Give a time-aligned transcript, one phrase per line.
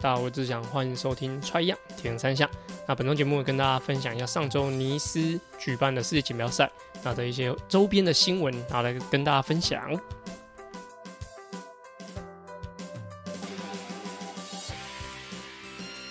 [0.00, 2.48] 大家好，我是想，欢迎收听《踹样铁人三项》。
[2.86, 6.70] 那本周节目跟大家分享一下上周尼斯举办的世界锦标赛，
[7.02, 9.92] 那的一些周边的新闻，然后来跟大家分享。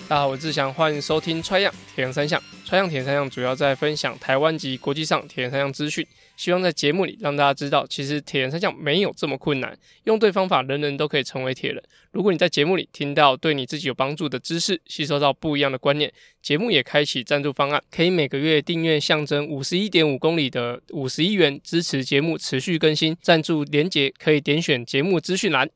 [0.09, 2.37] 大家好，我是志祥，欢迎收听《踹样铁人三项》。
[2.67, 6.05] 《穿样铁人三项》主要在分享台湾及国际上铁人三项资讯。
[6.35, 9.73] 希望在节目里让大家知道，其实铁人三项没有这么困难，
[10.03, 11.81] 用对方法，人人都可以成为铁人。
[12.11, 23.15] 如果你在节目里听到对你自己有帮助的知识，吸收到不一样的观念，节目也开启赞助方案，可以每个月订阅象征五十一点五公里的五十一元，支持节目持续更新。
[23.21, 25.69] 赞助连结可以点选节目资讯栏。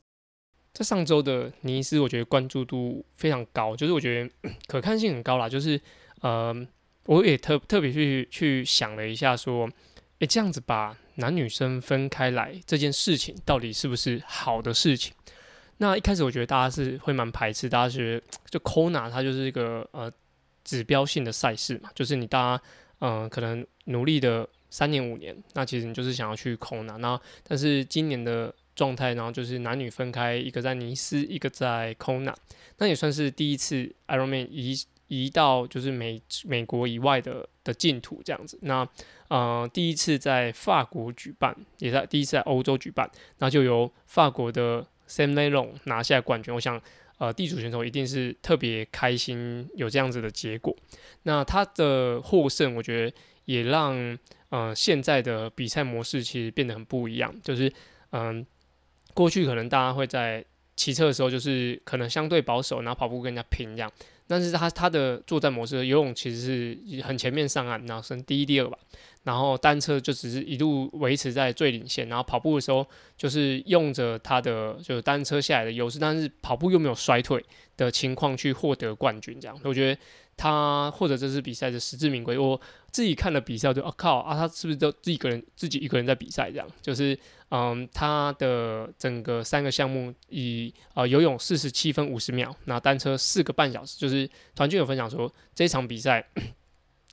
[0.74, 5.48] 在上周的尼斯，我觉得关注度非常高，就是我觉得 可看性很高啦。
[5.48, 5.80] 就是
[6.22, 6.68] 嗯，
[7.06, 9.70] 我也特特别去去想了一下，说。
[10.20, 15.12] 诶，这样子把男女生分开来这件事情，到底是不是好的事情？
[15.78, 20.12] 那一开始我觉得大家是会蛮排斥，大家觉得就 Kona 它就是一个呃
[20.64, 22.64] 指标性的赛事嘛，就是你大家
[23.00, 26.98] 嗯、可能努力的三年五年，那其实你就是想要去 Kona。
[27.00, 32.36] 那但是今年的状态，然后就是男女分开，一个在尼斯，一个在 Kona，
[32.78, 34.76] 那也算是第一次 Ironman 一
[35.12, 38.58] 移到就是美美国以外的的净土这样子。
[38.62, 38.88] 那
[39.28, 46.54] 呃，第一次在法国举办，也在第一次在欧洲举办，那就由法国的 Sam Lelon 拿下冠军。
[46.54, 46.82] 我想，
[47.18, 50.74] 呃，地主选手一定是特别开心有这样子的结果。
[51.24, 54.18] 那他的获胜，我觉得也让
[54.48, 57.36] 呃现在的比赛模式其实变得很不一样。
[57.44, 57.70] 就是
[58.12, 58.46] 嗯、
[59.14, 60.44] 过去可能大家会在
[60.78, 63.92] 骑车的时候，就是可能相对保守，然后跑步跟人家拼这样。
[64.32, 68.78] 但是他他的作战模式，游泳其实是很前面上岸，然后升第一、第二吧。
[69.24, 77.44] 然后单车就只是一路维持在最领先，然后跑步的时候就是用着他的就是单车下来的优势，但是跑步又没有衰退
[77.78, 80.02] 的情况去获得冠军，这样我觉得
[80.36, 82.38] 他或者这次比赛的实至名归。
[82.38, 86.68] 我自己看了比赛就啊靠啊，他是不是都自己一个人自己一个人在比赛这样？
[86.82, 87.18] 就是
[87.50, 96.26] 嗯，他的整个三个项目以呃游泳四十七分五十秒，那单车四个半小时，就是团军有分享说这场比赛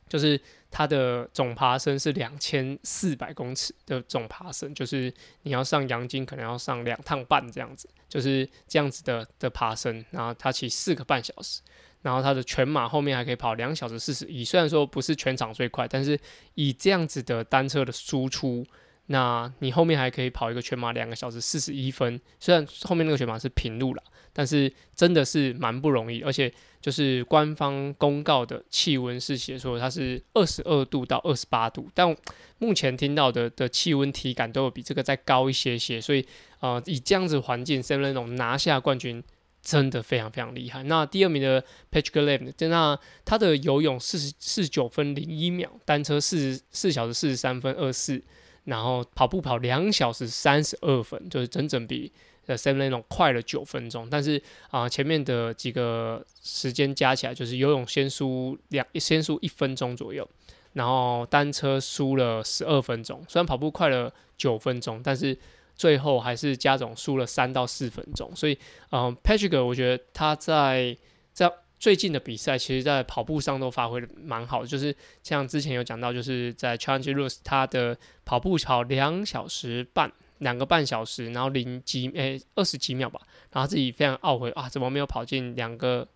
[0.09, 0.41] 就是。
[0.71, 5.11] 它的总爬升是两千四百公尺的总爬升，就是
[5.45, 10.05] 你要上阳金可能要上两趟半这样子，就是这样子的的爬升。
[10.11, 11.63] 然后它骑四个半小时，
[12.03, 14.45] 然后它的全马后面还可以跑两小时四十一。
[14.45, 16.21] 虽然说不是全场最快，但是
[16.53, 18.63] 以这样子的单车的输出，
[19.09, 22.19] 那你后面还可以跑一个全马两个小时四十一分。
[22.41, 24.03] 虽然后面那个全马是平路了，
[24.33, 26.51] 但是真的是蛮不容易，而且。
[26.81, 32.17] 就是官方公告的气温是写说它是二十二度到二十八度，但
[32.59, 36.25] 目前听到的的气温体感都有比这个再高一些些，所以
[36.61, 39.21] 呃以这样子环境，Sam Lenon 拿下冠军
[39.61, 40.85] 真的非常非常厉害。
[40.85, 48.23] 那第二名的 Patrick Lem，那他的游泳四十四九分零一秒，单车四十四小时四十三分二四，
[48.69, 52.13] 然后跑步跑两小时三十二分，就是整整比。
[52.47, 60.27] 呃 Sam l e n o 快了九分钟，但是啊、前面的几个时间加起来就是游泳先输两，先输一分钟左右，
[60.73, 63.23] 然后单车输了十二分钟。
[63.29, 65.37] 虽然跑步快了九分钟，但是
[65.77, 68.35] 最后还是加总输了三到四分钟。
[68.35, 68.57] 所以，
[68.93, 70.97] 嗯、Patrick 我觉得他在
[71.35, 74.67] 在最近的比赛，其实在跑步上都发挥的蛮好的。
[74.67, 80.13] 就是像之前有讲到，就是在 Challenge Roth 他的跑步跑两小时半。
[80.39, 86.07] 两个半小时，然后零几诶二十几秒吧，然后自己非常懊悔啊，怎么没有跑进两个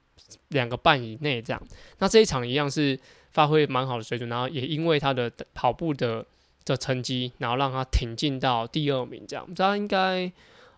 [0.51, 1.61] 两个半以内这样？
[1.99, 2.97] 那这一场一样是
[3.33, 6.25] 发挥蛮好的水准，然后也因为他的跑步的
[6.65, 9.45] 的成绩，然后让他挺进到第二名这样。
[9.57, 10.31] 他应该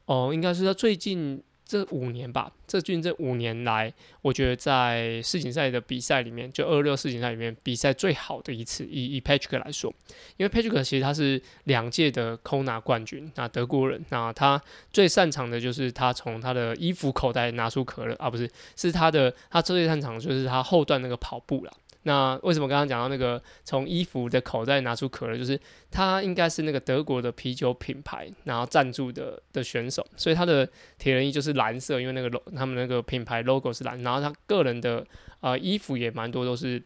[0.07, 1.43] 哦，应该是他最近。
[1.67, 9.93] 这五年吧，这近这五年来，我觉得在世锦赛的比赛里面，就二六世锦赛里面比赛最好的一次，以以 Patrick 来说，
[10.37, 14.61] 因为 Patrick 其实他是两届的 Kona 冠军，那德国人，那他
[14.93, 21.73] 最擅长的就是他从他的衣服口袋拿出可乐啊，不是，是他的他最擅长就是他后段那个跑步了。
[22.05, 25.61] 那为什么刚刚讲到那个从衣服的口袋拿出可乐，就是
[25.91, 30.67] 他应该是那个德国的啤酒品牌，然后赞助的的选手，所以他的
[30.97, 35.07] 铁人衣就是蓝色，因为那个 log 他们那个品牌 logo 是蓝，然后他个人的
[35.41, 36.83] 呃衣服也蛮多都是。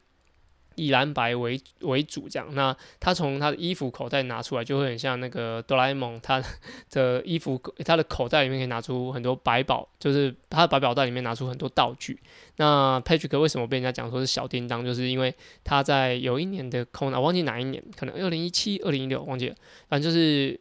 [0.78, 2.48] 以蓝白为为主，这样。
[2.54, 6.42] 那他从他的衣服口袋拿出来，就会很像那个哆啦 A 梦，他
[6.90, 12.18] 的衣服，他的口袋里面可以拿出很多百宝，就是他的百宝袋里面拿出很多道具。
[12.56, 14.84] 那 Patrick 为什么被人家讲说是小叮当？
[14.84, 15.34] 就是因为
[15.64, 19.54] 他在有一年的 Kona，我忘记哪一年，可能二零一七、二零一六，忘记了。
[19.88, 20.58] 反正就是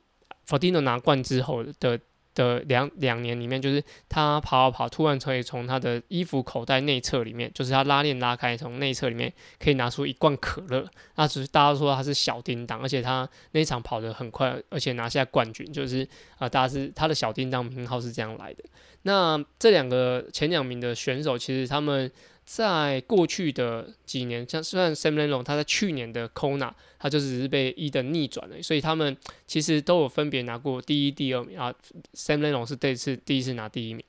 [0.47, 1.99] Frodeno 拿冠之后的
[2.37, 10.87] 的两两年里面，就是他跑跑跑，突然可以从他的衣服口袋内侧里面，就是他拉链拉开，从内侧里面可以拿出一罐可乐。
[11.15, 16.07] 那只是大家都说他是小叮当，而且他那场跑得很快，而且拿下冠军，就是
[16.37, 18.63] 啊、大家是他的小叮当名号是这样来的。
[19.01, 22.11] 那这两个前两名的选手，其实他们。
[22.49, 29.15] 在过去的几年，像虽然 Sam Leno 他在去年的 Kona，他就只是被伊登逆转了，所以他们
[29.45, 31.73] 其实都有分别拿过第一、第二名啊。
[32.13, 34.01] Sam Leno 是这次第一次拿第一名。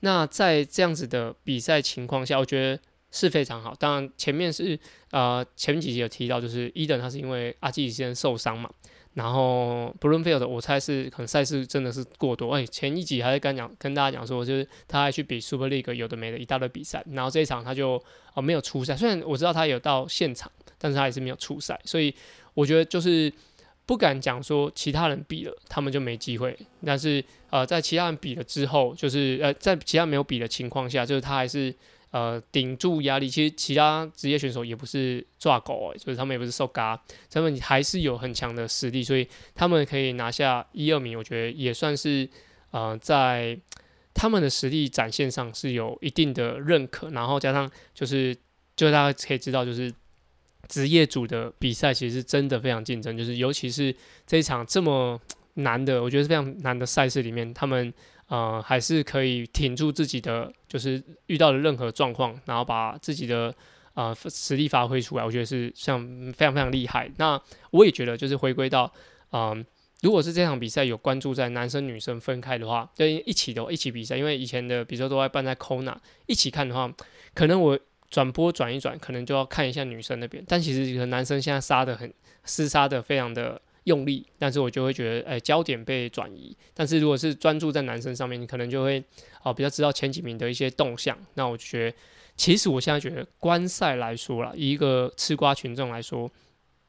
[0.00, 2.82] 那在这样子的比赛情况下，我觉得
[3.12, 3.72] 是非常好。
[3.78, 4.76] 当然前面是
[5.12, 8.68] 呃前几集有提到，就是伊登他是因为阿基里斯受伤嘛。
[9.14, 12.52] 然后 Blumfield 我猜是可能赛事真的是过多。
[12.52, 18.02] 哎，前一集还是跟讲跟大家讲说，就是他还去比 Super League 有的没的一大堆比赛，然后这一场他就
[18.34, 18.96] 哦没有出赛。
[18.96, 21.80] 虽然我知道他有到现场，但是他也是没有出赛。
[21.84, 22.14] 所以
[22.54, 23.32] 我觉得就是
[23.86, 26.58] 不敢讲说其他人比了，他们就没机会。
[26.84, 31.74] 但是呃，在其他人比了之后，就是呃在其他没有比的情况下，就是他还是。
[32.14, 36.96] 呃，顶住压力，其实其他职业选手也不是抓狗，就是他们也不是受嘎，
[37.28, 42.28] 他们还是有很强的实力，所以他们可以拿下一二名，我觉得也算是
[42.70, 43.58] 呃，在
[44.14, 48.32] 他们的实力展现上是有一定的认可，然后加上就是，
[48.76, 49.92] 就大家可以知道，就是
[50.68, 53.92] 职业组的比赛其实真的非常竞争，就是尤其是
[54.24, 55.20] 这一场这么
[55.54, 57.92] 难的，我觉得是非常难的赛事里面，他们。
[58.28, 63.54] 呃，还是可以挺住自己的，就是遇到的任何状况，然后把自己的
[63.92, 66.00] 呃实力发挥出来，我觉得是像
[66.32, 67.10] 非常非常厉害。
[67.18, 67.40] 那
[67.70, 68.90] 我也觉得，就是回归到，
[69.32, 69.64] 嗯、
[70.00, 75.94] 如果是这场比赛有关注在男生女生分开的话，就一起的一起比赛，因为以前的比赛都在办在 Kona
[76.26, 76.90] 一起看的话，
[77.34, 77.78] 可能我
[78.08, 82.12] 转播转一转，可能就要看一下女生那边，但其实可能男生现在杀的很
[82.46, 83.60] 厮杀的非常的。
[83.84, 86.56] 用力，但是我就会觉得，哎、焦点被转移。
[86.72, 89.02] 但是如果是专注在男生上面，你可能就会，
[89.42, 91.16] 哦，比较知道前几名的一些动向。
[91.34, 91.96] 那我觉得，
[92.36, 96.30] 其实我现在觉得，观赛来说啦，以一个吃瓜群众来说，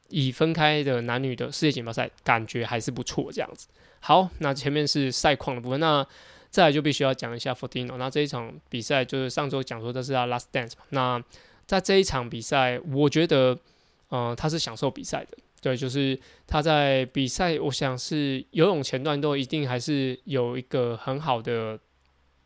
[0.08, 3.68] 以分开的男女的世界锦标赛，感觉还是不错这样子。
[4.00, 6.06] 好，那前面是赛况的部分，那
[6.48, 7.96] 再来就必须要讲一下 Frodeno。
[7.96, 10.84] 那这一场比赛就是上周讲说这是他 Last Dance 嘛。
[10.90, 11.22] 那
[11.66, 13.58] 在这一场比赛，我觉得，
[14.10, 15.36] 嗯、他是享受比赛的。
[15.66, 16.16] 对，就是
[16.46, 21.76] 他在比赛，我想是游泳前段都一定还是有一个很好的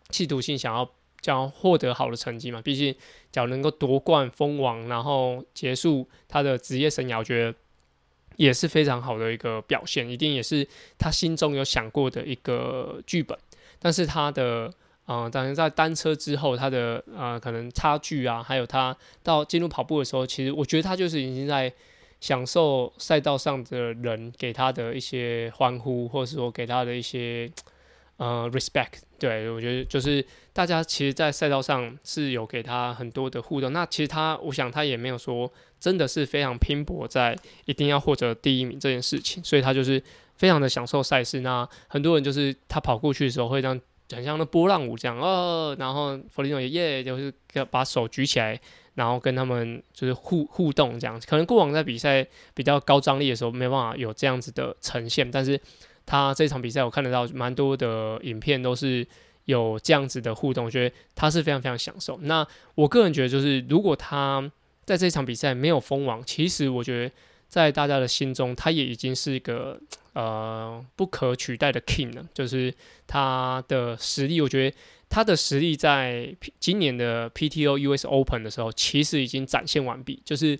[0.08, 0.90] 企图心，想要
[1.20, 2.62] 想要获得好的成绩嘛。
[2.62, 2.94] 毕竟，
[3.30, 7.54] 只要能够夺冠封王，然后结束他的职业生涯，我觉得
[8.36, 10.66] 也是非常好的一个表现，一定也是
[10.98, 13.36] 他心中有想过的一个剧本。
[13.78, 14.72] 但是他的，
[15.08, 21.70] 嗯、当然在单车之后，他的呃可能差距啊，还有他到进入跑步的时候，其实我觉得他就是已经在。
[22.20, 27.50] 享受赛道上的人给他的一些欢呼，或者说给他的一些
[28.18, 33.72] 呃 respect，对，我觉得就是大家其实，在赛道上是有给他很多的互动。
[33.72, 37.34] 那其实他，我想他也没有说真的是非常拼搏在
[37.64, 40.02] 一定要获得第一名这件事情，所以他就是
[40.36, 41.40] 非常的享受赛事。
[41.40, 48.60] 那很多人就是他跑过去的时候会让，很像那波浪舞这样哦，然后 Frodeno 也耶，就是要把手举起来。
[48.94, 55.58] 然后跟他们就是互互动这样，可能过往在比赛比较高张力的时候没办法有这样子的呈现，但是
[56.04, 59.06] 他这场比赛我看得到蛮多的影片都是
[59.46, 62.18] 有这样子的互动，我觉得他是非常非常享受。
[62.22, 64.50] 那我个人觉得就是如果他
[64.84, 67.14] 在这场比赛没有封王，其实我觉得
[67.48, 69.80] 在大家的心中他也已经是一个
[70.14, 72.74] 呃不可取代的 king 呢，就是
[73.06, 74.76] 他的实力，我觉得。
[75.12, 80.22] 他的实力在今年的 PTO US Open 的时候，其实已经展现完毕。
[80.24, 80.56] 就是，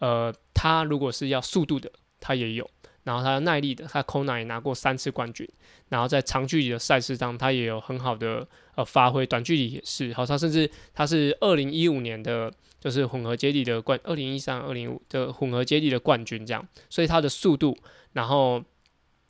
[0.00, 2.64] 呃，他如果是要速度的，他也有；
[3.04, 5.48] 然后他耐力的，他 Kona 也拿过三次冠军。
[5.88, 8.44] 然后在长距离的赛事上，他也有很好的
[8.74, 9.24] 呃发挥。
[9.24, 16.66] 短距离也是，好，他甚至他是二零一五年的，就是混合接力的冠，二零一三、二零五的混合接力的冠军这样。
[16.90, 17.78] 所以他的速度，
[18.14, 18.60] 然后。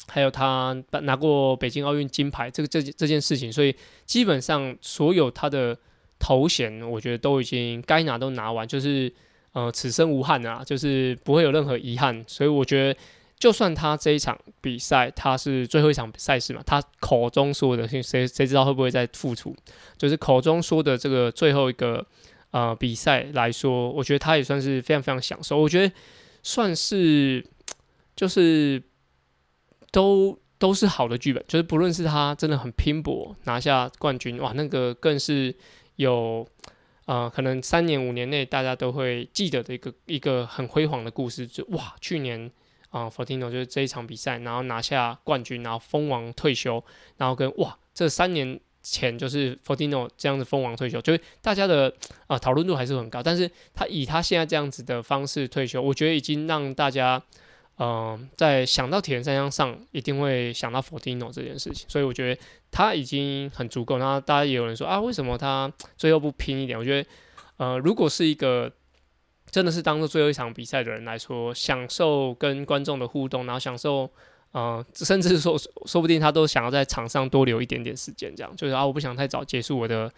[0.08, 5.78] 还有他拿过北京奥运金牌，这个这这件事情，所以基本上所有他的
[6.18, 9.10] 头衔，我觉得都已经该拿都拿完，就是
[9.52, 12.22] 呃此生无憾啊，就是不会有任何遗憾。
[12.26, 13.00] 所以我觉得，
[13.38, 19.56] 就算他这一场比赛他是最后一场赛事嘛，他口中说的，谁谁知道会不会再复出？
[19.96, 22.04] 就是口中说的这个最后一个
[22.50, 25.58] 呃比赛来说，我觉得他也算是非常非常享受。
[25.58, 25.94] 我觉得
[26.42, 27.46] 算是
[28.16, 28.82] 就是。
[29.92, 35.54] 都都是好的剧本，就是不论是他真的很拼搏拿下冠军，哇，那个更是
[35.96, 36.44] 有，
[37.04, 41.46] 呃，可能三年五年内大家都会记得的一个一个很辉煌的故事。
[41.46, 42.50] 就哇，去年
[42.90, 46.82] 啊 Fortino 就是这一场比赛，然后拿下冠军，然后封王退休，
[47.18, 51.92] 然后跟哇这三年前就是 Fortino 这样子封王退休，就是大家的
[52.28, 57.22] 啊讨论度还是很高，但是他以他现在这样子的方式退休，我觉得已经让大家。
[57.78, 63.98] 嗯、在想到铁人三项上，一定会想到 Fortino 这件事情，所以我觉得他已经很足够。
[63.98, 66.78] 然后大家也有人说啊，为什么他最后不拼一点？
[66.78, 67.08] 我觉得，
[67.56, 68.70] 呃，如果是一个
[69.50, 74.08] 真的是当做最后一场比赛的人来说，享受跟观众的互动，然后享受，
[74.52, 80.12] 呃，甚至说说不定他都想要在场上多留一点点时间，这样就是啊，我不想太早结束我的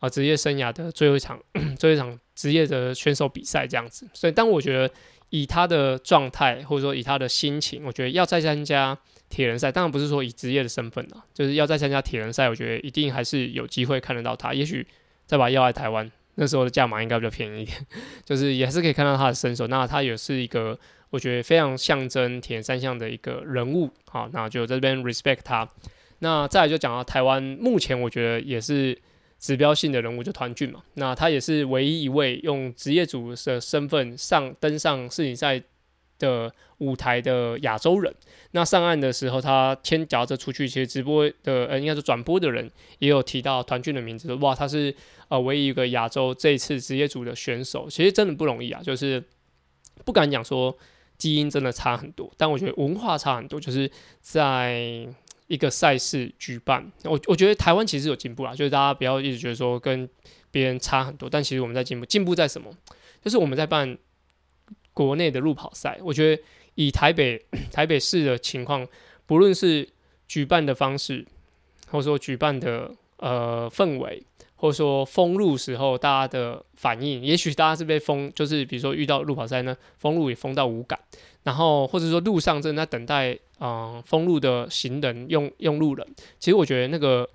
[0.00, 1.40] 啊职业生涯的最后一场
[1.78, 4.08] 最后一场 职业的选手比赛这样子。
[4.12, 4.92] 所以，当我觉得。
[5.34, 8.96] 以他的状态，或者说以他的心情，我觉得要再参加
[9.28, 14.54] 铁人赛，当然不是说以职业的身份了，就是要再参加铁人赛，我觉得一定还是有机会看得到他。
[14.54, 14.86] 也许
[15.26, 17.84] 再把要来台湾，那时候的价码应该比较便宜一点，
[18.24, 19.66] 就是也是可以看到他的身手。
[19.66, 20.78] 那他也是一个
[21.10, 25.68] 我觉得非常象征铁人三项的一个人物，好，那就在这边 respect 他。
[26.20, 28.96] 那再来就讲到台湾，目前我觉得也是。
[29.44, 35.62] 指标性的人物就团俊嘛，那他也是唯一一位用职业组的身份上登上世锦赛
[36.18, 38.10] 的舞台的亚洲人。
[38.52, 42.70] 那上岸的时候，他牵夹着出去，其实直播的呃，应该是转播的人
[43.00, 44.94] 也有提到团俊的名字，哇，他是
[45.28, 49.22] 呃唯一一个亚洲这一次职业组的选手，其实真的不容易啊，就是
[50.06, 50.74] 不敢讲说
[51.18, 53.90] 基因真的差很多，但我觉得文化差很多，就是
[54.22, 55.06] 在。
[55.46, 60.08] 一个赛事举办，我我觉得台湾其实有进步啦，就是大家不要一直觉得说跟
[60.50, 62.06] 别人差很多，但其实我们在进步。
[62.06, 62.70] 进步在什么？
[63.22, 63.96] 就是我们在办
[64.92, 66.42] 国内的路跑赛，我觉得
[66.76, 68.86] 以台北 台北市的情况，
[69.26, 69.88] 不论是
[70.26, 71.26] 举办的方式，
[71.88, 74.22] 或者说举办的呃氛围，
[74.56, 80.98] 或者说封路时候大家的反应，也许大家是被封，就是比如说遇到路跑赛呢，封路也封到无感。
[81.44, 86.06] 然后或者说路上正在等待啊、呃、封路的行人用用路人，
[86.40, 87.28] 其实我觉得那个、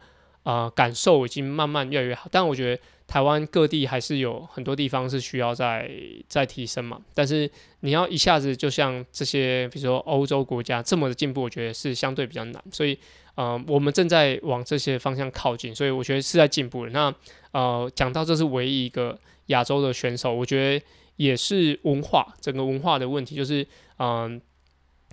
[0.43, 2.27] 呃、感受已经慢慢越来越好。
[2.31, 5.89] 但我觉得台湾各地还是有很多地方是需要再
[6.27, 6.99] 再提升嘛。
[7.13, 7.49] 但是
[7.79, 12.63] 你要一下子就像这些比如说欧洲国家这么的进步，我觉得是相对比较难。
[12.71, 12.97] 所以
[13.35, 16.91] 呃我们正在往这些方向靠近，所以我觉得是在进步的。
[16.91, 17.13] 那
[17.51, 19.17] 呃讲到这是唯一一个
[19.49, 20.85] 亚洲的选手，我觉得
[21.17, 23.67] 也是文化整个文化的问题，就是。
[24.01, 24.39] 嗯，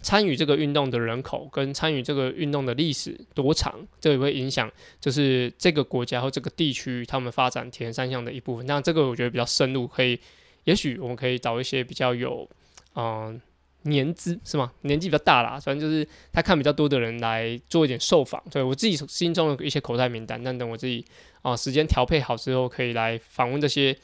[0.01, 8.65] 参与这个运动的人口跟参与这个运动的历史多长，这也会影响，就是这个国家或这个地区他们发展铁人三项的一部分。
[8.65, 10.17] 那这个我觉得比较深入，可以，
[10.63, 12.49] 也许我们可以找一些比较有，
[12.95, 13.41] 嗯，
[13.83, 14.71] 年资是吗？
[14.83, 18.41] 年纪比较大啦，反正就是他看比较多的人来做一点受访。
[18.53, 21.05] 所以我自己心中有一些口袋名单，但等我自己
[21.43, 23.99] 啊时间调配好之后，可以来访问这些。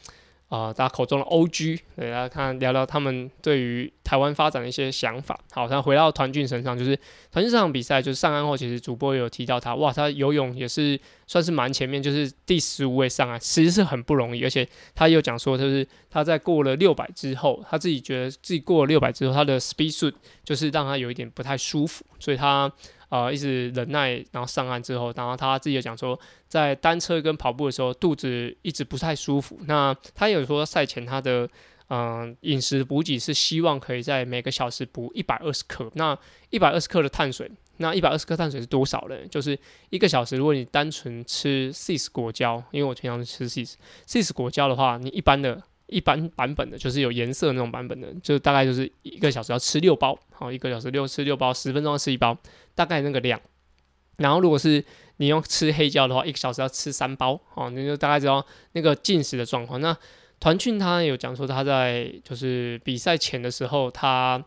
[0.52, 5.40] 啊、大家口中的 OG，给，大家看聊聊他们对于台湾发展的一些想法。
[5.50, 6.94] 好，那回到团俊身上，就是
[7.30, 14.44] 团俊这场比赛，就是上岸后，其实主播有提到他，哇，他游泳也是算是蛮前面，就是第十五位上岸，其实是很不容易。
[14.44, 20.12] 而且他也有讲说，就是他在过了六百之后，他自己觉得自己过了六百之后，他的 speed suit
[20.44, 22.70] 就是让他有一点不太舒服，所以他。
[23.12, 29.60] 呃，一直忍耐，然后上岸之后，然后他自己也讲说，在单车跟跑步的时候，肚子一直不太舒服。
[29.66, 31.46] 那他有说赛前他的
[31.90, 35.90] 嗯饮食补给是希望可以在每个小时补一百二十克。
[35.92, 39.16] 那一百二十克的碳水，那一百二十克碳水是多少呢？
[39.30, 39.58] 就是
[39.90, 43.74] 一个小时，如果你单纯吃 CIS 果胶，因为我平常吃 CIS
[44.06, 45.62] CIS 果胶的话，你一般的。
[45.92, 52.36] 一般版本的，就是有颜色那种版本的，就大概就是一个小时要吃六包，好，一个小时六吃六包，十分钟要吃一包，
[52.74, 53.38] 大概那个量。
[54.16, 54.82] 然后如果是
[55.18, 59.80] 你用吃黑胶的话，一个小时要吃三包，好，你就大概知道那个进食的状况。
[59.80, 59.96] 那
[60.40, 64.42] 团俊他有讲说他在就是比赛前的时候，他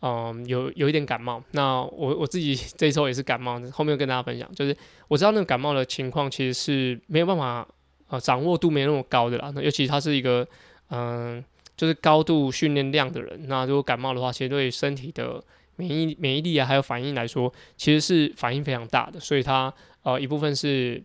[0.00, 1.42] 嗯有有一点感冒。
[1.52, 4.76] 那我我自己 这时候也是感冒，后面跟大家分享，就是
[5.08, 7.66] 我知道那个感冒的情况其实是没有办法
[8.08, 10.46] 呃掌握度没那么高的啦，那尤其他是一个。
[10.90, 11.42] 嗯，
[11.76, 15.42] 就是高度训练量的人，那如果感冒的话，其实对身体的
[15.76, 19.18] 免疫免疫力啊，还有反应来说，其实是反应非常大的。
[19.18, 21.02] 所以他呃一部分是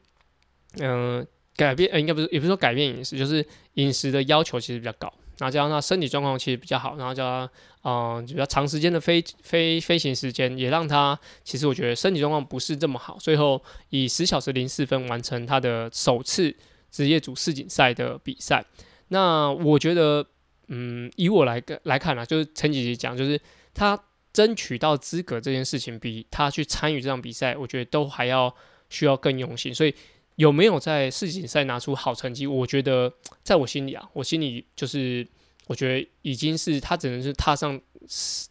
[0.80, 1.26] 嗯、
[1.56, 5.12] 改变，呃应该不是，也不是说改变饮食，就是饮食的要求其实比较高。
[5.38, 7.50] 然后加上他身体状况其实比较好，然后加上
[7.84, 13.18] 嗯、比较长时间的飞飞飞行时间，也让他其实我觉得身体状况不是这么好。
[13.20, 16.56] 最后以十小时零四分完成他的首次
[16.90, 18.66] 职业组世锦赛的比赛。
[19.10, 20.26] 那我觉得，
[20.68, 23.40] 嗯，以我来个来看啊，就是陈姐姐讲，就是
[23.74, 24.00] 她
[24.34, 28.54] 争取到资格这件事情，比她去参与这场比赛，我觉得都还要
[28.90, 29.74] 需要更用心。
[29.74, 29.94] 所以
[30.36, 35.26] 有没有在世锦赛拿出好成绩，我觉得在我心里啊，我心里就是
[35.68, 37.80] 我觉得已经是他只能是踏上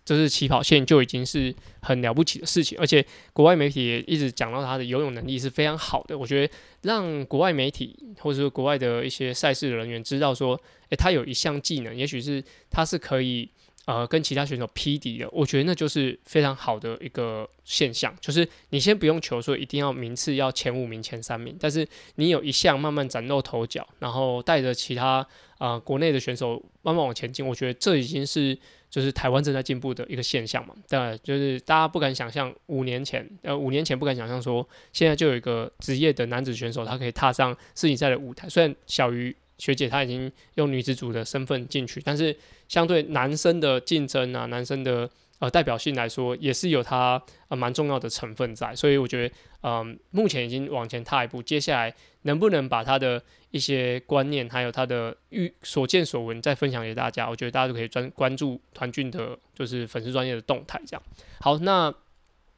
[0.05, 6.17] 就是起跑线就已经是很了不起的事情，而且国外媒体也一直讲到他的游泳能力是非常好的。
[6.17, 13.49] 我觉得让国外媒体或者说国外的一些赛事的人员知道说，诶、他有一项技能，也许是他是可以。
[13.87, 18.17] 呃，跟其他选手匹敌的，我觉得那就是非常好的一个现象。
[18.19, 25.27] 就是你先不用求说一定要名次要前五名、前三名，但是你有一项慢慢崭露头角，然后带着其他
[25.59, 28.59] 啊、国内的选手慢慢往前进，我觉得这已经是
[28.95, 30.73] 就是台湾正在进步的一个现象嘛。
[30.89, 39.35] 对，就是大家不敢想象五年前，呃，五年前不敢想象说现在就有一个职业的男子选手，他可以踏上世锦赛的舞台，虽然小于。
[39.57, 42.37] 学姐她已经用女子组的身份进去，但是
[42.67, 45.09] 相对男生的竞争啊，男生的
[45.39, 48.75] 呃代表性来说，也是有它呃蛮重要的成分在。
[48.75, 49.35] 所以我觉得，
[49.67, 61.03] 嗯、目前已经往前踏一步，接下来能不能把他的一些观念，还有他的遇所见所闻再分享给大家，我觉得大家都可以专关注团俊的，就是粉丝专业的动态这样。
[61.41, 61.93] 好，那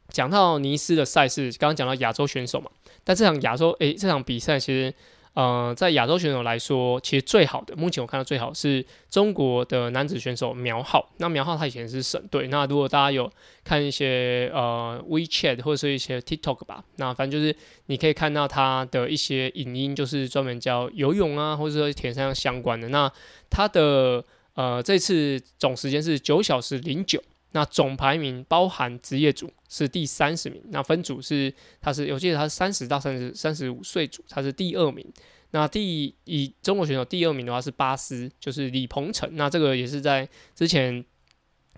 [0.09, 2.71] 讲到尼斯的赛事，刚刚讲到亚洲选手嘛，
[3.05, 4.93] 但这场亚洲诶、欸，这场比赛其实。
[5.37, 11.11] 呃，在亚洲选手来说，其实最好的，目前我看到最好是中国的男子选手苗浩。
[11.19, 12.49] 那苗浩他以前是省队。
[12.49, 13.31] 那如果大家有
[13.63, 22.89] 看一些呃 WeChat 或者是一些 TikTok 吧，那反正就是你可以看到他的一些影音，就是专门教游泳啊，或者说田径相关的。
[22.89, 23.13] 那
[23.51, 24.25] 他的
[24.55, 27.23] 呃这次总时间是九小时零九。
[27.57, 35.11] 那总排名包含职业组是第三十名，那分组是他是我记得他是三十到三十三十五岁组，他是第二名。
[35.53, 39.27] 那第以中国选手第二名的话是巴斯，就是李鹏程。
[39.37, 41.03] 那这个也是在之前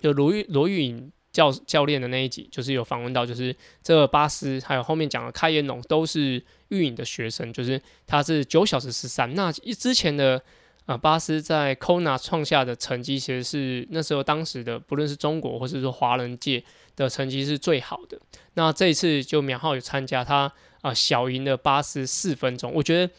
[0.01, 9.33] 就罗玉罗玉颖教教练的那一集，就是有访问到，就是这巴斯还有后面讲的开颜龙都是玉颖的学生，就是他是九小时十三。
[9.37, 10.43] 那一之前的。
[10.89, 16.65] 啊，巴斯在 Kona 创下的成绩，其实是那时候当时的不论是中国或是说华人界
[16.97, 18.19] 的成绩是最好的。
[18.55, 22.73] 那这一次就苗浩有参加，他啊、小赢了巴斯四分钟。
[22.73, 23.13] 我觉得，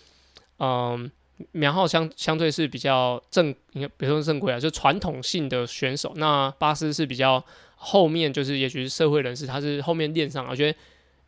[0.57, 1.11] 嗯，
[1.51, 6.11] 苗浩相相对是比较正，应该比如说正规啊，就传统性的选手。
[6.15, 10.47] 那巴斯是比较后面，就是也许是社会人士，他是后面练上。
[10.49, 10.79] 我觉得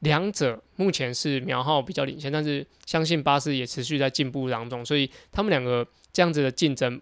[0.02, 5.88] 两者目前是苗浩比较领先，但是相信巴斯也持续在进步当中，所以他们两个。
[6.14, 7.00] 这样子的竞争，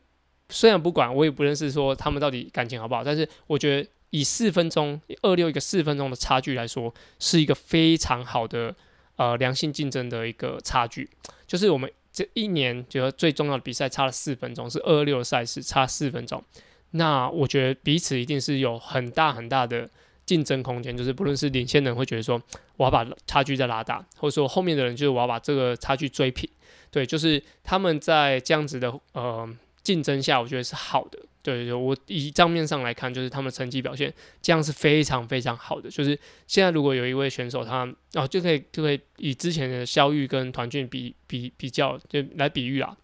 [0.50, 8.76] 虽然不管我也不认识说他们到底感情好不好，但是我觉得以四分钟二六一个四分钟的差距来说，是一个非常好的
[9.16, 11.10] 呃良性竞争的一个差距。
[11.48, 16.44] 就是我们这一年觉得最重要的比赛差了四分钟，是二二六赛事差四分钟，
[16.92, 19.90] 那我觉得彼此一定是有很大很大的
[20.24, 20.96] 竞争空间。
[20.96, 22.40] 就是不论是领先人会觉得说
[22.80, 26.50] 我要把差距再拉大，或者说后面的人就是我要把这个差距追平。
[26.89, 29.48] 对，就是他们在这样子的呃
[29.84, 31.20] 竞争下，我觉得是好的。
[31.42, 35.89] 对，对，我以账面上来看，就是他们成绩表现这样是非常非常好的。
[35.89, 42.96] 就是现在如果有一位选手他，他哦就可以就可以以之前的肖玉跟团俊比比比较，就来比喻啦。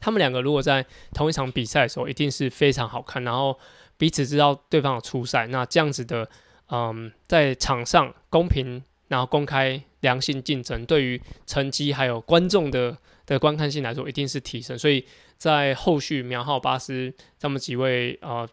[0.00, 3.56] 他们两个如果在同一场比赛的时候，一定是非常好看，然后
[3.96, 6.28] 彼此知道对方有出赛，那这样子的
[6.70, 8.82] 嗯，在场上公平。
[9.08, 14.78] 然后公开良性竞争，对于成绩还有观众的的观看性来说，一定是提升。
[14.78, 15.04] 所以
[15.36, 18.48] 在后续苗浩、巴斯这么几位呃，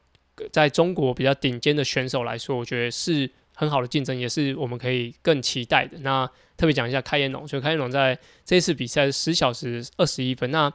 [0.51, 5.99] 在中国比较顶尖的选手来说，我觉得是很好的竞争，也是我们可以更期待的。
[5.99, 6.27] 那
[6.57, 10.73] 特别讲一下开颜龙，所以开颜龙在这次比赛十小时二十一分，那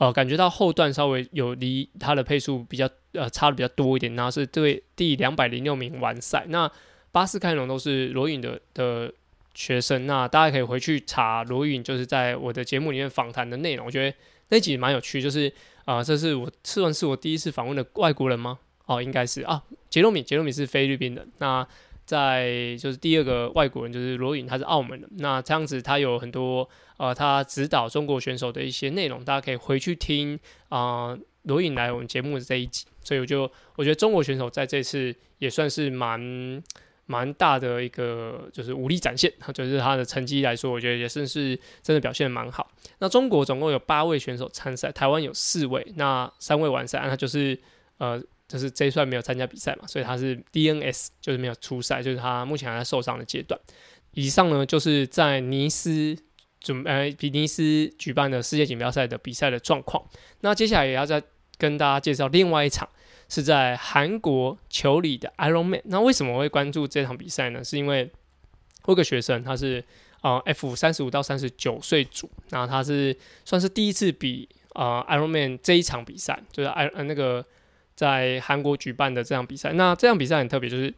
[0.00, 6.44] 呃感觉到后段稍微有离他的配速比较呃差的比较多一点，然后是对第两百零六名完赛。
[6.48, 6.68] 那
[7.12, 9.12] 巴斯开龙都是罗颖的的。
[9.52, 14.16] 学生，那大家可以回去查罗允，就是在我的节目里面访谈的内容，我觉得
[14.50, 15.20] 那集蛮有趣。
[15.20, 15.52] 就是
[15.84, 18.60] 啊、这是我算是我第一次访问的外国人吗？
[18.86, 19.60] 哦，应该是啊，
[19.90, 21.26] 杰洛米，杰洛米是菲律宾的。
[21.38, 21.66] 那
[22.10, 25.08] 在就是第二个外国人就是罗颖，他是澳门的。
[25.18, 30.38] 那这样子，他有很多呃，他指导中国选手的一些内容，大家可以回去听
[30.70, 32.86] 啊，罗颖来我们节目的这一集。
[33.02, 36.62] 所以我就我觉得中国选手在这次也算是蛮。
[37.06, 42.70] 蛮大的一个就是武力展现，就是他的成绩来说，我觉得也算是真的表现蛮好。
[43.00, 47.58] 那中国总共有八位选手参赛，台湾有四位，那三位完赛，那就是
[47.98, 53.58] 呃，就是这一算没有参加比赛嘛，所以他是 DNS，就是没有出赛，就是他目前还在受伤的阶段。
[54.12, 56.16] 以上呢，就是在尼斯
[56.58, 60.04] 准呃比尼斯举办的世界锦标赛的比赛的状况。
[60.40, 61.22] 那接下来也要再
[61.56, 62.88] 跟大家介绍另外一场。
[63.32, 65.80] 是在韩国球里的 Ironman。
[65.84, 67.62] 那为什么会关注这场比赛呢？
[67.62, 68.10] 是因为
[68.86, 69.84] 我有个学生，他是
[70.22, 77.46] 呃 F 三十五到三十九岁组，那他是算是第一次比呃 Ironman 这一场比赛，就是 I 呃那个
[78.00, 79.74] 在韩国举办的这场比赛。
[79.74, 80.94] 那这场比赛很特别，就是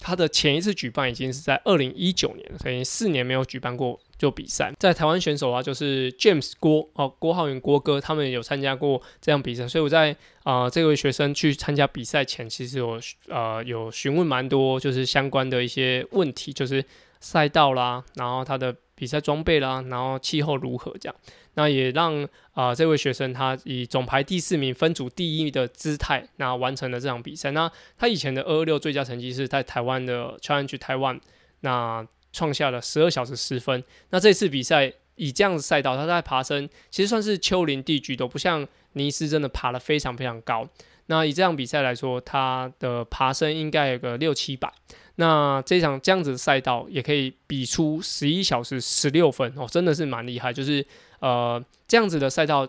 [0.00, 4.72] 它的前一次举办已经是在二零一九年，所以四年没有举办过就比赛。
[4.80, 9.68] 在台湾选手啊，就是 James 郭哦郭浩元郭哥，他们有参加过这样比赛。
[9.68, 16.84] 所以我在啊、这位学生去参加比赛前，其实我呃有询问蛮多就是相关的一些问题，就是
[17.20, 18.74] 赛道啦，然后他的。
[19.00, 21.16] 比赛装备啦，然后气候如何这样，
[21.54, 27.50] 那也让啊、这位学生他以总排第四名、分组第一的姿态，那完成了这场比赛。
[27.52, 31.20] 那他以前的二二六最佳成绩是在台湾的 Challenge Taiwan，
[31.60, 33.82] 那创下了十二小时十分。
[34.10, 40.68] 那这次比赛以这样子赛道，他在爬升其实算是丘陵地区，都不像尼斯真的爬得非常非常高。
[41.06, 44.72] 那以这场比赛来说，他的爬升应该有个六七百。
[45.16, 50.52] 那这场这样子的赛道也可以比出十一小时十六分哦，真的是蛮厉害。
[50.52, 50.86] 就是
[51.20, 52.68] 呃这样子的赛道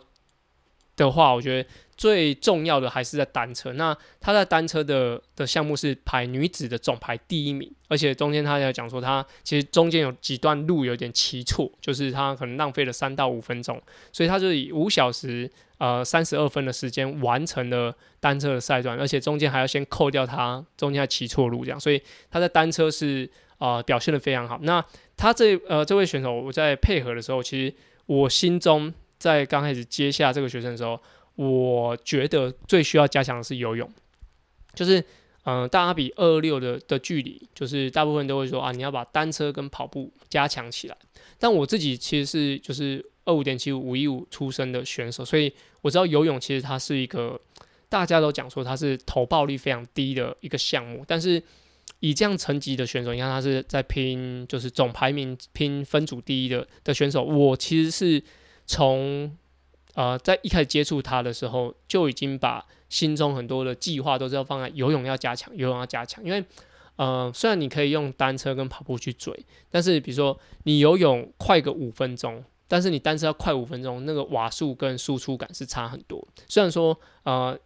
[0.95, 3.73] 的话，我觉得最重要的还是在单车。
[3.73, 13.81] 那他在单车的的项目是排女子的总排第一名，而且中间他要讲说他其实中间有几段路有点骑错，就是他可能浪费了三到五分钟，
[14.13, 15.49] 所以他就以五小时。
[15.81, 24.59] 呃，三十二分的时间完成了单车的赛段，而且中间还要先扣掉他中间还骑错路这样，所以他在单车是呃表现的非常好。
[24.61, 24.85] 那
[25.17, 27.73] 他这呃这位选手，我在配合的时候，其实
[28.05, 30.99] 我心中在刚开始接下这个学生的时候，
[31.35, 33.89] 我觉得最需要加强的是游泳，
[34.73, 35.03] 就是
[35.43, 40.97] 嗯、大家比二二六的的距离，就是大部分都会说啊，你要把单车跟跑步加强起来。
[41.39, 43.05] 但我自己其实是就是。
[43.23, 47.39] 二五点七五五一五出身的选手，所以我知道游泳其实它是一个
[47.87, 51.05] 大家都讲说它是投报率非常低的一个项目。
[51.07, 51.41] 但是
[52.01, 58.21] 以这样层级的选手，你看他是在拼就是总排名拼分组第一的的选手，我其实是
[58.67, 59.35] 从
[59.93, 66.21] 呃在一开始接触他的时候就已经把心中很多的计划都是要放在游泳要加强，游泳要加强。
[66.25, 66.43] 因为
[66.97, 69.33] 呃虽然你可以用单车跟跑步去追，
[69.69, 72.43] 但是比如说你游泳快个五分钟。
[72.71, 76.25] 但是你单车要快五分钟，那个瓦数跟输出感是差很多。
[76.47, 77.59] 虽然说，呃，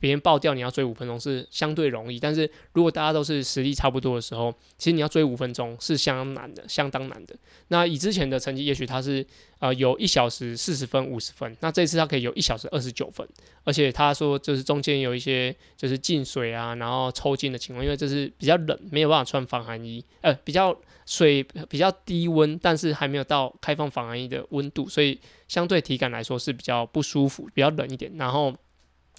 [0.00, 7.36] 别人爆掉你要追五分钟是相对容易，但是如果大家都是实力差不多的时候，其实你要追五分钟是相当难的，相当难的。
[7.68, 9.24] 那以之前的成绩，也许他是
[9.60, 13.28] 呃有一小时四十分、五十分，那这次他可以有一小时二十九分，
[13.62, 20.76] 而且他说就是中间有一些就是进水啊，然后抽筋的情况，因为这是比较冷，没有办法穿防寒衣，呃，比较。
[21.06, 28.12] 水比较低温，但是还没有到开放防寒衣的温度，所以相对体感来说是比较不舒服，比较冷一点。
[28.14, 28.54] 然后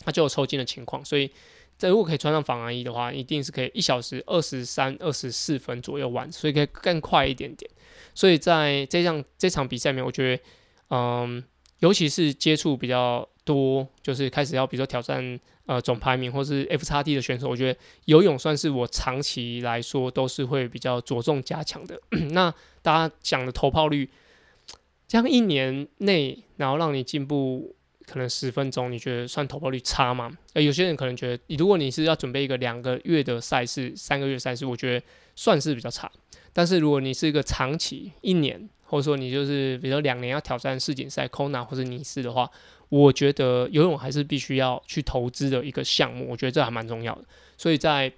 [0.04, 1.30] 它就有抽筋的情况，所以
[1.78, 7.70] 这如果可以穿上防寒衣的话，一定是可以一小时二十三、二十四分左右完，所以可以更快一点点。
[8.14, 10.44] 所以在这场这场比赛里面，我觉得，
[10.90, 11.44] 嗯，
[11.80, 15.40] 尤其是接触比较多，就是开始要比如说挑战。
[15.68, 21.98] 呃，总排名或是 F 叉 T 的选手，我觉得游泳算是我长期来说都是会比较着重加强的。
[22.32, 24.10] 那大家讲的投泡率，
[25.08, 27.74] 这样一年内，然后让你进步
[28.12, 30.32] 可能十分钟，你觉得算投砲率差吗？
[30.54, 36.12] 呃，有些人可能觉得，如果你是要准备一个两个月的赛事、三个月赛事，我觉得算是比较差。
[36.52, 42.52] 但是如果你是一个长期一年，或者说你就是比如说两年要挑战世锦赛、Kona 或者尼斯的话。
[42.92, 47.24] 我觉得游泳还是必须要去投资的一个项目，我觉得这还蛮重要的。
[47.58, 48.12] 所以在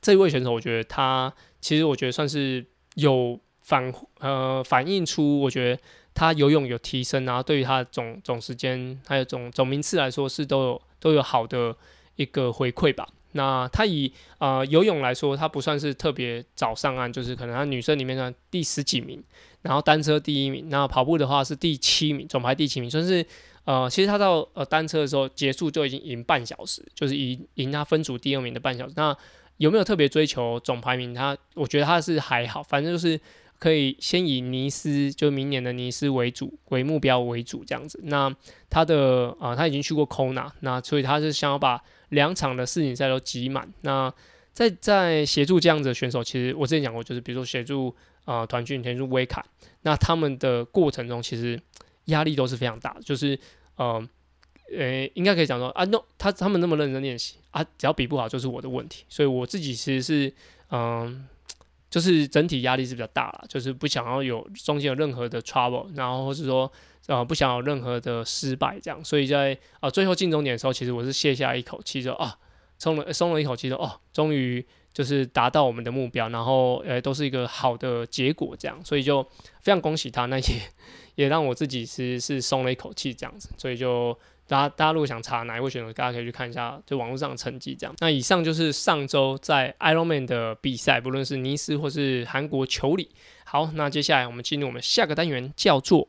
[0.00, 1.30] 这一位选手，我觉得他
[1.60, 5.82] 其实我觉得算是有反呃反映出，我觉得
[6.14, 11.74] 他游泳有提升啊，对于他的总总时间还有总总名次来说是都有都有好的
[12.16, 13.08] 一个回馈吧。
[13.32, 19.22] 那他以呃游泳来说，他不算是特别早上岸，就是可能他女生里面的第十几名，
[19.62, 23.24] 然后单车第一名，那跑步的话是第七名，总排第七名，算是。
[23.66, 28.94] 呃，其实他到呃单车的时候结束就已经赢半小时，就是赢赢他分组第二名的半小时。
[28.96, 29.14] 那
[29.58, 31.12] 有没有特别追求总排名？
[31.14, 33.20] 他我觉得他是还好，反正就是
[33.60, 38.00] 可以先以尼斯，就明年的尼斯为主为目标为主这样子。
[38.02, 38.34] 那
[38.68, 43.72] 他的啊、他已经去过 Kona，那所以他是想要把两场的世锦赛都挤满。
[43.82, 44.12] 那
[44.52, 47.94] 在在协助这样子的选手，其实我之前讲过，就是比如说协助
[48.24, 49.46] 啊团训、协助威卡，
[49.82, 51.60] 那他们的过程中其实
[52.06, 53.38] 压力都是非常大的，就是。
[53.76, 54.08] 呃，
[54.76, 60.34] 呃，应该可以讲说啊，那他他们那么认真练习啊，只要比不好就是我的问题，所以我自己其实是
[60.70, 61.26] 嗯、
[61.90, 66.70] 就是整体压力是比较大了，就是不想要有中间有任何的 trouble，然后或是说
[67.08, 72.38] 啊不想有任何的失败这样，所以在啊、最后进终点的时候，其实我是卸下一口气，说啊
[72.78, 79.22] 松了松了一口气，说哦，终于就是达到我们的目标，然后呃都是一个好的结果这样，所以就
[79.60, 80.44] 非常恭喜他，那也
[81.16, 84.18] 也让我自己其实是松了一口气这样子，所以就。
[84.50, 87.94] 大家，大家如果想查哪一位选手，大家可以去看一下，就网络上的成绩这样。
[88.00, 93.10] 那以上就是上周在 Ironman 的比赛，不论是尼斯或是韩国球里。
[93.44, 96.08] 好，那接下来我们进入我们下个单元，叫做。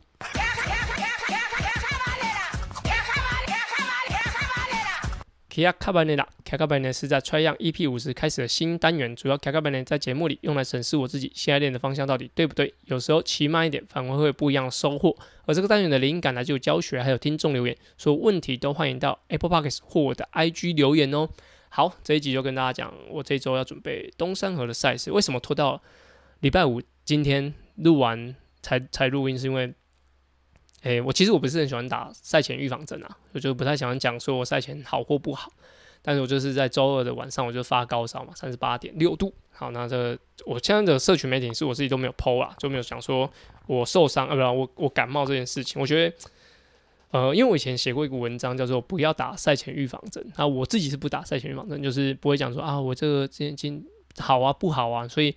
[5.54, 12.74] K 亚卡班内拉，卡卡班内是在 Try 样 EP 五十开始的新单元，主要卡卡班内在节目里用来审视我自己现在练的方向到底对不对。
[12.86, 15.14] 有时候骑慢一点，反而会不一样的收获。
[15.46, 21.28] 而这个单元的灵感来自教学，还有听众留言，所有问题都欢迎到 Apple p o c k s t 或我的 IG 留言哦。
[21.68, 25.82] 好，这一集就跟大家讲，我这周要准备东山河的赛事，为什么拖到
[26.40, 29.38] 礼拜五今天录完才才录音？
[29.38, 29.74] 是因为。
[30.84, 35.52] 诶、我其实我不是很喜欢打赛前预防针啊，我就不太喜欢讲说我赛前好或不好。
[36.04, 39.32] 但是我就是在周二的晚上我就发高烧嘛，三十八点六度。
[39.52, 40.17] 好，那这
[40.48, 43.30] 我现在的社群媒体是我自己都没有 PO 啦，就没有想说
[43.67, 45.80] 我受伤啊，不然我我感冒这件事情。
[45.80, 46.15] 我觉得，
[47.12, 53.84] 呃，因为我以前写过一个文章叫做不要打赛前预防针，那我自己是不打赛前预防针，就是不会讲说啊我这个今天
[54.17, 55.08] 好啊不好啊。
[55.08, 55.32] 所以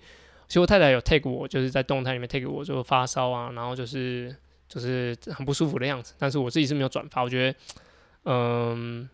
[0.47, 4.35] 其实我太太有 take 我，就是在动态里面 take 我就发烧啊，然后就是。
[4.67, 7.23] 就是很不舒服的样子，但是我自己是没有转发。
[7.23, 7.59] 我觉得，
[8.23, 9.09] 嗯，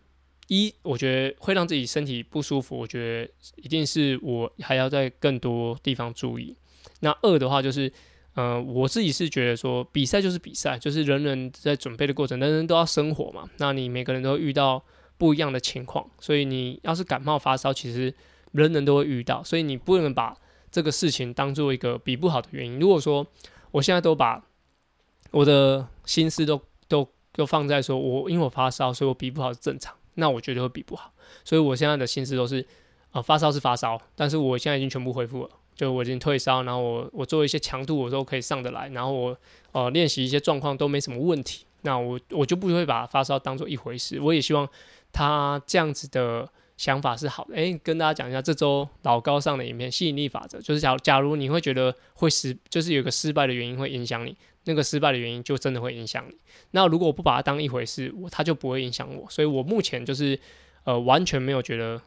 [0.48, 6.56] 一，我觉得会让自己身体不舒服，我觉得一定是我还要在更多地方注意。
[7.00, 7.92] 那二的话就是，
[8.34, 13.48] 嗯，我自己是觉得说，比赛就是比赛，就是人人在准备的过程，人人都要生活嘛。
[13.58, 14.82] 那你每个人都会遇到
[15.18, 18.12] 不一样的情况，所以你要是感冒发烧，其实
[18.52, 20.36] 人人都会遇到，所以你不能把
[20.70, 22.80] 这个事情当做一个比不好的原因。
[22.80, 23.26] 如果说
[23.70, 24.44] 我现在都把
[25.32, 31.12] 我的心思都都都放在说，我因为我发烧，所以我比不好是正常，那我绝对会比不好。
[31.44, 32.60] 所以我现在的心思都是，
[33.10, 39.36] 啊、呃，发烧是发烧，但是我现在已经全部恢复了，就我已经退烧，然后我我做一些强度我都可以上得来，然后我
[39.72, 44.20] 呃练习一些状况都没什么问题，那我我就不会把发烧当做一回事。
[44.20, 44.68] 我也希望
[45.10, 47.54] 他这样子的想法是好的。
[47.56, 54.36] 诶，跟大家讲一下这周老高上的影片，吸引力法则，就是假假如你会觉得会失，就是有个失败的原因会影响你。
[54.64, 56.36] 那个失败的原因就真的会影响你。
[56.70, 59.28] 那如果我不把它当一回事，我它就不会影响我。
[59.28, 60.38] 所以我目前就是
[60.84, 62.00] 呃完全没有觉得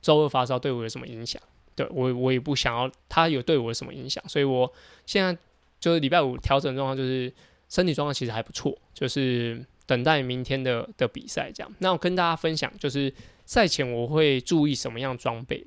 [0.00, 1.40] 周二发烧对我有什么影响。
[1.74, 4.22] 对我我也不想要它有对我有什么影响。
[4.28, 4.72] 所以我
[5.04, 5.36] 现在
[5.78, 7.32] 就是礼拜五调整状况，就是
[7.68, 11.70] 身体状况其实还不错，就是等待明天的的比赛这样。
[11.80, 13.12] 那我跟大家分享，就是
[13.44, 15.66] 赛前我会注意什么样装备。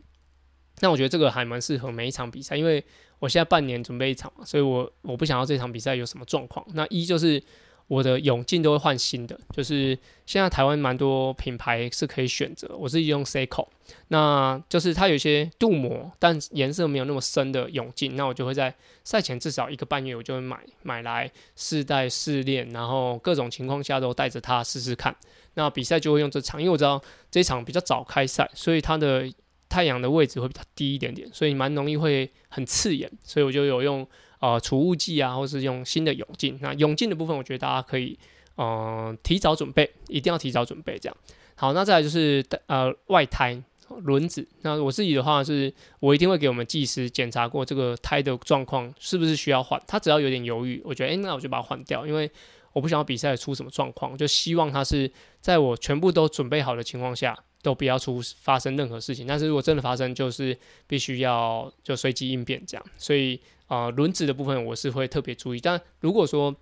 [0.81, 2.83] 那我觉得这个还蛮适合每一场比赛，因为。
[3.19, 6.65] 我现在半年准备一场，所以我我不想要这场比赛有什么状况。
[6.73, 7.43] 那一就是
[7.87, 9.87] 我的泳镜都会换新的，就是
[10.25, 13.67] 现在台湾蛮多品牌是可以选择，我自己用 Seiko，
[14.07, 25.13] 那就是它有些镀膜，但颜色没有那么深的泳镜，那我就会在赛前至少一个半月，我就会买买来试戴试练，然后各种情况下都带着它试试看。
[25.55, 29.29] 那比赛就会用这场，因为我知道这场比较早开赛，所以它的。
[29.69, 34.05] 太阳的位置会比较低一点点，所以蛮容易会很刺眼，所以我就有用
[34.39, 36.57] 呃除雾剂啊，或是用新的泳镜。
[36.61, 38.17] 那泳镜的部分，我觉得大家可以
[38.57, 41.15] 嗯、呃、提早准备，一定要提早准备这样。
[41.55, 43.61] 好，那再来就是呃外胎
[44.01, 44.47] 轮子。
[44.61, 49.81] 那我自己的话是，我一定会给我们技师检查过这个胎的状况是不是需要换。
[49.85, 52.31] 他只要有点犹豫，我觉得诶、那我就把它换掉，因为
[52.73, 57.37] 我不想要比赛出什么状况，就希望他是在我全部都准备好的情况下。
[57.61, 62.85] 都不要出发生任何事情，但是如果真的发生，就是必须要就随机应变这样。
[62.97, 65.59] 所以啊，呃，轮子的部分我是会特别注意。
[65.59, 66.55] 但如果说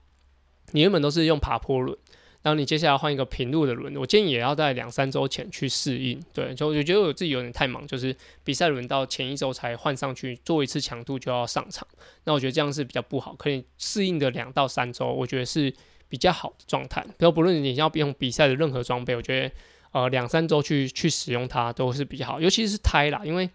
[0.72, 1.96] 你原本都是用爬坡轮，
[2.42, 6.20] 然后你接下来换一个平路的轮，我建议也要在两三周前去适应。
[6.34, 11.88] 对，就我觉得我自己有点太忙，就是比赛轮到前一周才换上去做一次强度就要上场，
[12.24, 13.36] 那我觉得这样是比较不好。
[13.36, 15.72] 可以适应的两到三周，我觉得是
[16.10, 17.06] 比较好的状态。
[17.20, 19.52] 然后不论你要用比赛的任何装备，我觉得。
[19.92, 23.50] 呃，两三周去去使用它都是比较好，尤其是胎啦，因为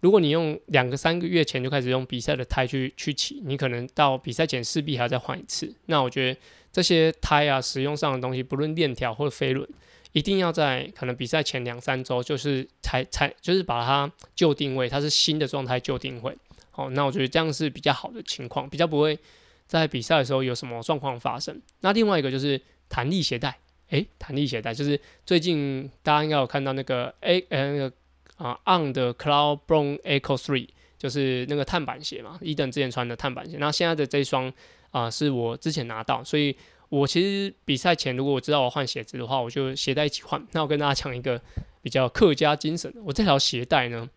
[0.00, 5.74] 如果你用两个三个月前就开始用比赛的胎去去骑，你可能到比赛前势必还要再换一次。
[5.86, 9.68] 那我觉得这些胎啊，使用上的东西，不论链条或者飞轮，
[10.12, 16.36] 一定要在可能比赛前两三周就是才才就是把它旧定位，它是新的状态旧定位。
[16.70, 19.18] 好，那我觉得这样是比较好的情况，比较不会
[19.66, 21.60] 在比赛的时候有什么状况发生。
[21.80, 23.58] 那另外一个就是弹力鞋带。
[23.90, 27.92] 诶，弹力鞋带就是最近大家应该有看到那个 A 呃那个
[28.36, 33.56] 啊 On 的 Cloud Brown Echo Three，就是那个碳板鞋嘛，伊登之前穿的碳板鞋。
[33.58, 34.52] 那现在的这一双
[34.90, 36.54] 啊是我之前拿到，所以
[36.90, 40.46] 我其实比赛前如果我知道我换鞋子的话，我就鞋带一起换。
[40.52, 41.40] 那我跟大家讲一个
[41.82, 44.08] 比较客家精神，我这条鞋带呢，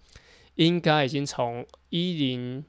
[0.55, 2.63] 应该已经从一零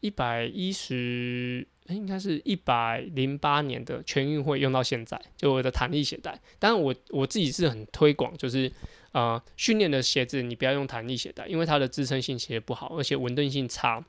[0.00, 6.40] 一百一十，应该是一百零八年的全运会用到现在，就我的弹力鞋带。
[6.58, 8.70] 当然我我自己是很推广，就是
[9.12, 14.04] 呃训练的鞋子你不要用弹力鞋带，因为它的支撑性其实不好，而且稳定性差，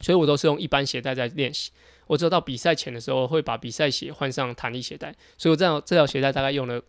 [0.00, 1.70] 所以我都是用一般鞋带在练习。
[2.06, 6.82] 我只有到比赛前的时候会把比赛鞋换上弹力鞋带，所以我这样这条鞋带大概用了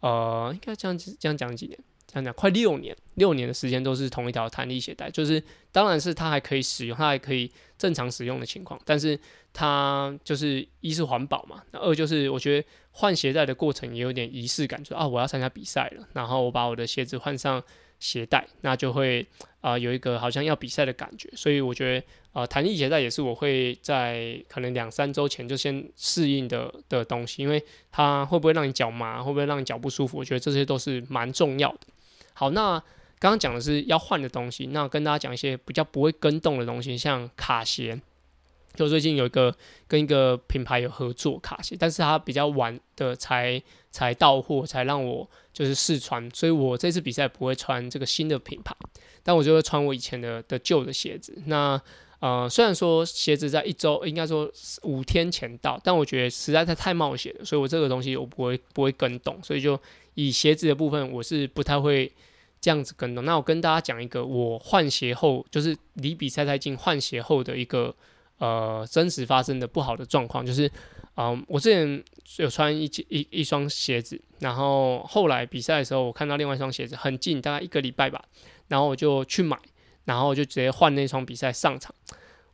[0.00, 1.78] 呃应该这样这样讲几年。
[2.10, 9.18] 这样讲，快六年，六年的时间都是同一条弹力鞋带，就是当然是它还可以使用，它还可以正常使用的情况，但是
[9.52, 17.62] 它就是一是环保嘛，那二就是我觉得换鞋带的过程也有点仪式感，就啊我要参加比赛了，然后我把我的鞋子换上
[18.00, 19.26] 鞋带，那就会
[19.60, 31.80] 啊、有一个好像要比赛的感觉，所以我觉得啊弹力鞋带也是我会在可能两三周前就先适应的的东西，因为它会不会让你脚麻，会不会让你脚不舒服，我觉得这些都是蛮重要的。
[32.40, 32.82] 好，那
[33.18, 38.00] 刚刚讲的是要换的东西，那跟大家讲一些比较不会跟动的东西，像卡鞋。
[38.74, 39.54] 就最近有一个
[39.86, 48.74] 跟一个品牌有合作卡鞋，但是它比较晚的才才到货，才让我就是试穿，所以我这次比赛不会穿这个新的品牌，
[49.22, 51.36] 但我就会穿我以前的的旧的鞋子。
[51.44, 51.78] 那
[52.20, 54.50] 呃，虽然说鞋子在一周，应该说
[54.84, 59.78] 五天前到，但我觉得实在是太冒险了，所以我这个东西我不会不会跟动，所以就
[60.14, 62.10] 以鞋子的部分，我是不太会。
[62.60, 67.94] 这样子跟动，那我跟大家讲一个我换鞋后，就是离比赛太近换鞋后的一个
[68.38, 70.70] 呃真实发生的不好的状况，就是
[71.16, 72.04] 嗯、我之前
[72.36, 78.22] 有穿一一一双鞋子，然后后来比赛的时候，我看到另外一双鞋子很近，大概一个礼拜吧，
[78.68, 79.58] 然后我就去买，
[80.04, 81.94] 然后就直接换那双比赛上场，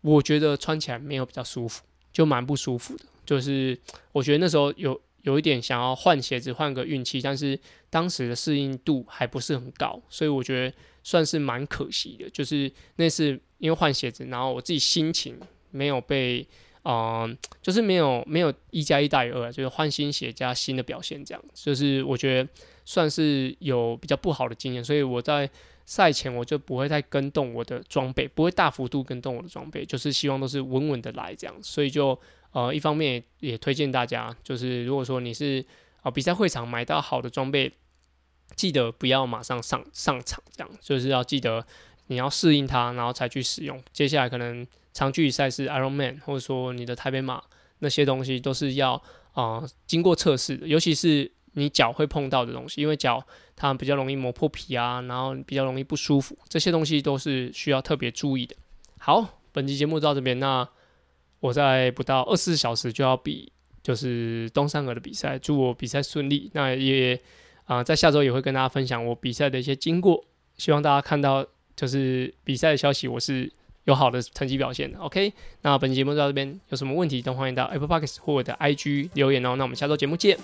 [0.02, 3.76] 我觉得穿起来没有比较舒服，就蛮不舒服的，就是
[4.12, 5.00] 我觉得那时候有。
[5.26, 7.58] 有一点想要换鞋子换个运气，但是
[7.90, 12.30] 当时的适应度还不是很高，所以我觉得算是蛮可惜的。
[12.30, 15.36] 就是那次因为换鞋子，然后我自己心情
[15.72, 16.46] 没有被，
[16.84, 21.44] 嗯、就是没有没有一加一大于二，就是换新鞋加新的表现这样。
[21.52, 22.48] 就是我觉得
[22.84, 25.50] 算是有比较不好的经验，所以我在
[25.86, 31.56] 赛前我就不会再跟动我的装备，不会大幅度跟动我的装备，就是希望都是稳稳的来这样。
[31.62, 32.20] 所以就。
[32.52, 35.62] 呃，一方面也推荐大家，就是如果说你是
[36.00, 37.70] 啊、比赛会场买到好的装备，
[38.54, 41.66] 记得不要马上上上场，这样就是要记得
[42.06, 43.78] 你要适应它，然后才去使用。
[43.92, 47.42] 接下来可能长距离赛事 Ironman，或者说你的台北马
[47.80, 48.94] 那些东西都是要
[49.32, 53.22] 啊、呃、经过测试的，尤其是你脚会碰到的东西，因为脚
[53.54, 58.54] 它比较容易磨破皮啊，然后比较容易不舒服，这些东西都是需要特别注意的。
[58.98, 60.68] 好，本期节目到这边，那。
[61.38, 66.50] 我在不到二十四小时就要比，就是东山河的比赛，祝我比赛顺利。
[66.54, 67.20] 那也
[67.66, 70.24] 啊、在下周也会跟大家分享我比赛的一些经过，
[70.56, 73.52] 希望大家看到就是比赛的消息，我是
[73.84, 74.98] 有好的成绩表现的。
[74.98, 79.54] OK，那本期节目到这边，有什么问题都欢迎到 Apple Podcast 或我的 IG 留言哦。
[79.56, 80.38] 那我们下周节目见，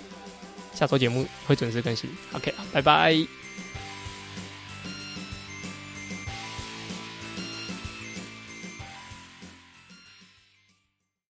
[0.73, 2.09] 下周节目会准时更新。
[2.33, 3.42] OK，拜拜。